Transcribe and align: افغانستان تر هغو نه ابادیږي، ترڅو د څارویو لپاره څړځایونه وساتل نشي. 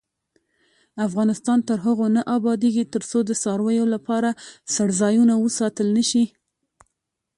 افغانستان 1.07 1.59
تر 1.67 1.77
هغو 1.85 2.05
نه 2.15 2.21
ابادیږي، 2.37 2.83
ترڅو 2.93 3.19
د 3.25 3.31
څارویو 3.43 3.85
لپاره 3.95 4.29
څړځایونه 4.75 5.33
وساتل 5.37 5.87
نشي. 5.97 6.25